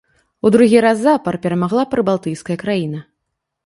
[0.45, 3.09] У другі раз запар перамагла прыбалтыйская краіна.